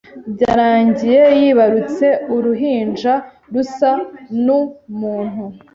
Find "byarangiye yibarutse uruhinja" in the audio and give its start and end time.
0.33-3.13